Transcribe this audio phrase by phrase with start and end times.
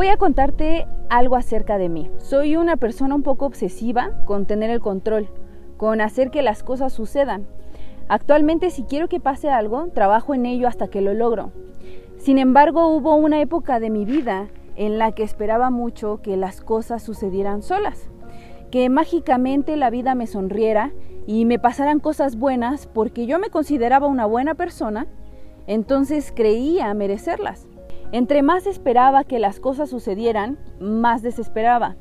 [0.00, 2.10] Voy a contarte algo acerca de mí.
[2.16, 5.28] Soy una persona un poco obsesiva con tener el control,
[5.76, 7.46] con hacer que las cosas sucedan.
[8.08, 11.52] Actualmente si quiero que pase algo, trabajo en ello hasta que lo logro.
[12.16, 16.62] Sin embargo, hubo una época de mi vida en la que esperaba mucho que las
[16.62, 18.08] cosas sucedieran solas,
[18.70, 20.92] que mágicamente la vida me sonriera
[21.26, 25.08] y me pasaran cosas buenas porque yo me consideraba una buena persona,
[25.66, 27.68] entonces creía merecerlas.
[28.12, 31.94] Entre más esperaba que las cosas sucedieran, más desesperaba.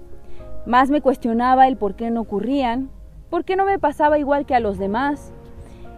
[0.66, 2.90] Más me cuestionaba el por qué no ocurrían,
[3.30, 5.32] por qué no me pasaba igual que a los demás.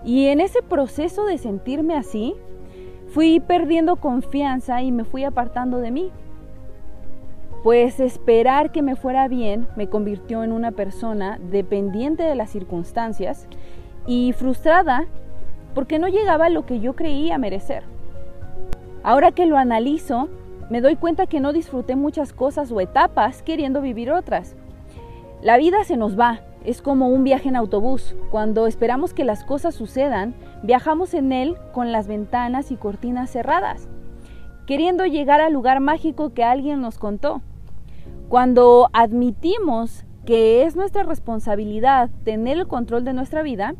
[0.03, 2.35] Y en ese proceso de sentirme así,
[3.07, 6.11] fui perdiendo confianza y me fui apartando de mí.
[7.63, 13.47] Pues esperar que me fuera bien me convirtió en una persona dependiente de las circunstancias
[14.07, 15.05] y frustrada
[15.73, 17.83] porque no llegaba a lo que yo creía merecer.
[19.03, 20.29] Ahora que lo analizo,
[20.69, 24.55] me doy cuenta que no disfruté muchas cosas o etapas queriendo vivir otras.
[25.41, 28.15] La vida se nos va, es como un viaje en autobús.
[28.29, 33.89] Cuando esperamos que las cosas sucedan, viajamos en él con las ventanas y cortinas cerradas,
[34.67, 37.41] queriendo llegar al lugar mágico que alguien nos contó.
[38.29, 43.73] Cuando admitimos que es nuestra responsabilidad tener el control de nuestra vida,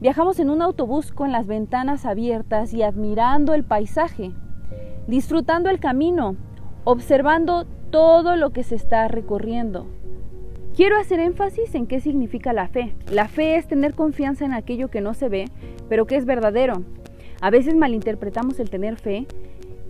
[0.00, 4.32] viajamos en un autobús con las ventanas abiertas y admirando el paisaje,
[5.06, 6.36] disfrutando el camino,
[6.84, 9.86] observando todo lo que se está recorriendo.
[10.74, 12.94] Quiero hacer énfasis en qué significa la fe.
[13.10, 15.46] La fe es tener confianza en aquello que no se ve,
[15.88, 16.82] pero que es verdadero.
[17.40, 19.26] A veces malinterpretamos el tener fe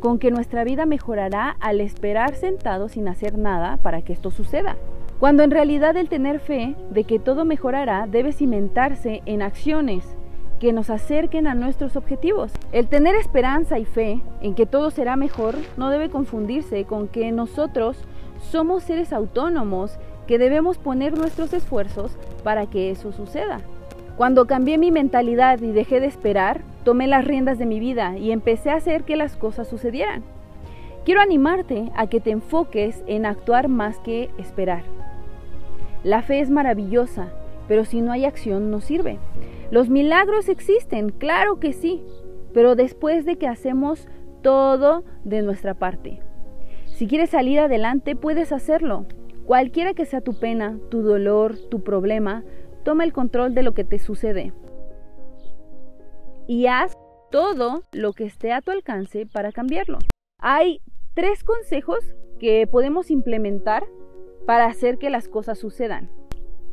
[0.00, 4.77] con que nuestra vida mejorará al esperar sentado sin hacer nada para que esto suceda.
[5.19, 10.16] Cuando en realidad el tener fe de que todo mejorará debe cimentarse en acciones
[10.60, 12.52] que nos acerquen a nuestros objetivos.
[12.72, 17.30] El tener esperanza y fe en que todo será mejor no debe confundirse con que
[17.32, 17.98] nosotros
[18.50, 23.60] somos seres autónomos que debemos poner nuestros esfuerzos para que eso suceda.
[24.16, 28.30] Cuando cambié mi mentalidad y dejé de esperar, tomé las riendas de mi vida y
[28.30, 30.22] empecé a hacer que las cosas sucedieran.
[31.05, 34.83] Quiero animarte a que te enfoques en actuar más que esperar.
[36.02, 37.28] La fe es maravillosa,
[37.68, 39.18] pero si no hay acción no sirve.
[39.70, 42.02] Los milagros existen, claro que sí,
[42.52, 44.08] pero después de que hacemos
[44.42, 46.20] todo de nuestra parte.
[46.86, 49.06] Si quieres salir adelante, puedes hacerlo.
[49.44, 52.44] Cualquiera que sea tu pena, tu dolor, tu problema,
[52.86, 54.52] Toma el control de lo que te sucede
[56.46, 56.96] y haz
[57.33, 59.98] todo lo que esté a tu alcance para cambiarlo.
[60.38, 60.80] Hay
[61.12, 61.98] tres consejos
[62.38, 63.88] que podemos implementar
[64.46, 66.08] para hacer que las cosas sucedan.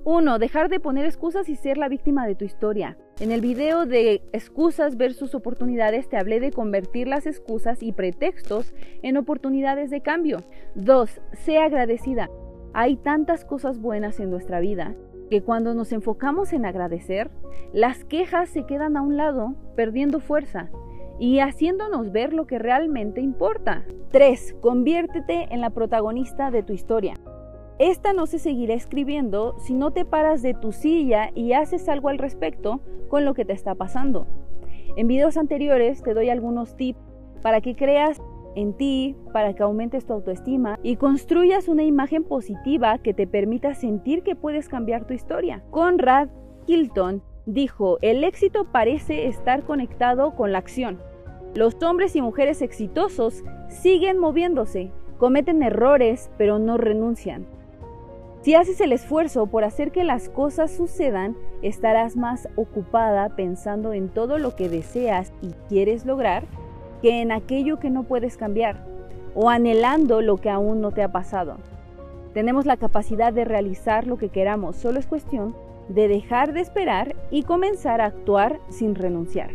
[0.06, 2.98] Uno, Dejar de poner excusas y ser la víctima de tu historia.
[3.22, 8.74] En el video de excusas versus oportunidades te hablé de convertir las excusas y pretextos
[9.02, 10.40] en oportunidades de cambio.
[10.76, 11.22] 2.
[11.32, 12.30] Sea agradecida.
[12.74, 14.94] Hay tantas cosas buenas en nuestra vida
[15.30, 17.32] que cuando nos enfocamos en agradecer,
[17.72, 20.70] las quejas se quedan a un lado, perdiendo fuerza
[21.18, 23.86] y haciéndonos ver lo que realmente importa.
[24.12, 24.58] 3.
[24.60, 27.14] Conviértete en la protagonista de tu historia.
[27.80, 32.10] Esta no se seguirá escribiendo si no te paras de tu silla y haces algo
[32.10, 34.28] al respecto con lo que te está pasando.
[34.96, 37.00] En videos anteriores te doy algunos tips
[37.42, 38.22] para que creas
[38.56, 43.74] en ti para que aumentes tu autoestima y construyas una imagen positiva que te permita
[43.74, 45.64] sentir que puedes cambiar tu historia.
[45.72, 46.30] Conrad
[46.68, 51.00] Hilton dijo, el éxito parece estar conectado con la acción.
[51.56, 57.48] Los hombres y mujeres exitosos siguen moviéndose, cometen errores, pero no renuncian.
[58.44, 64.10] Si haces el esfuerzo por hacer que las cosas sucedan, estarás más ocupada pensando en
[64.10, 66.44] todo lo que deseas y quieres lograr
[67.02, 68.86] que en aquello que no puedes cambiar
[69.34, 71.56] o anhelando lo que aún no te ha pasado.
[72.34, 75.56] Tenemos la capacidad de realizar lo que queramos, solo es cuestión
[75.88, 79.52] de dejar de esperar y comenzar a actuar sin renunciar.